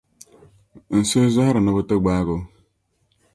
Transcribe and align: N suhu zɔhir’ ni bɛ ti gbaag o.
N 0.97 0.99
suhu 1.09 1.27
zɔhir’ 1.35 1.57
ni 1.61 1.71
bɛ 1.75 1.81
ti 1.89 1.95
gbaag 2.03 2.27
o. 2.35 2.37